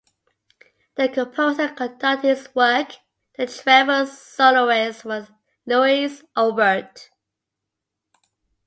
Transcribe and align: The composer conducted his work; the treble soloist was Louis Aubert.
The 0.95 1.09
composer 1.09 1.67
conducted 1.69 2.27
his 2.27 2.55
work; 2.55 2.93
the 3.37 3.45
treble 3.45 4.07
soloist 4.07 5.05
was 5.05 5.27
Louis 5.67 6.23
Aubert. 6.35 7.11